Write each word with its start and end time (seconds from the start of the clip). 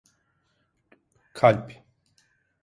Kalp… 1.33 1.71